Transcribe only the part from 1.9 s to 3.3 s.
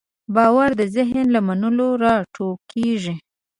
راټوکېږي.